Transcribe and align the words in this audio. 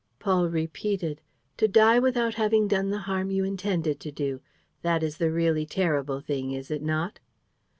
Paul 0.17 0.49
repeated: 0.49 1.21
"To 1.57 1.67
die 1.67 1.99
without 1.99 2.33
having 2.33 2.67
done 2.67 2.89
the 2.89 2.97
harm 3.05 3.29
you 3.29 3.43
intended 3.43 3.99
to 3.99 4.11
do, 4.11 4.41
that 4.81 5.03
is 5.03 5.17
the 5.17 5.29
really 5.31 5.67
terrible 5.67 6.21
thing, 6.21 6.53
is 6.53 6.71
it 6.71 6.81
not?" 6.81 7.19